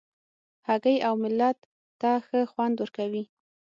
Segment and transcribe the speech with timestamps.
[0.67, 1.57] هګۍ اوملت
[2.01, 3.23] ته ښه خوند ورکوي.